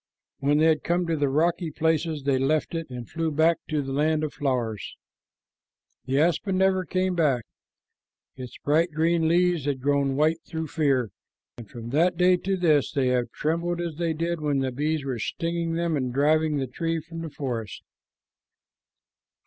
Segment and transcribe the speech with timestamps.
[0.39, 3.83] When they had come to the rocky places, they left it and flew back to
[3.83, 4.95] the land of flowers.
[6.07, 7.45] The aspen never came back.
[8.35, 11.11] Its bright green leaves had grown white through fear,
[11.59, 15.05] and from that day to this they have trembled as they did when the bees
[15.05, 17.83] were stinging them and driving the tree from the forest.